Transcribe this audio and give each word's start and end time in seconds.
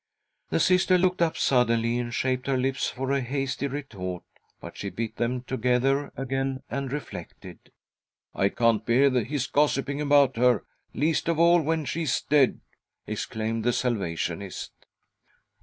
The 0.49 0.59
Sister 0.59 0.97
looked 0.97 1.21
up 1.21 1.37
suddenly 1.37 1.99
and 1.99 2.11
shaped 2.11 2.47
her 2.47 2.57
lips 2.57 2.89
for 2.89 3.11
a 3.11 3.21
hasty 3.21 3.67
retort, 3.67 4.23
but 4.59 4.75
she 4.75 4.89
bit 4.89 5.17
them 5.17 5.43
together' 5.43 6.11
again 6.17 6.63
and 6.71 6.91
reflected." 6.91 7.71
I 8.33 8.49
can't 8.49 8.83
bear 8.83 9.11
his 9.23 9.45
gossiping 9.45 10.01
about 10.01 10.37
her— 10.37 10.65
least 10.95 11.27
of 11.27 11.37
all 11.37 11.61
when 11.61 11.85
she 11.85 12.01
is 12.01 12.19
dead!" 12.27 12.61
exclaimed 13.05 13.63
the 13.63 13.73
Salvationist. 13.73 14.71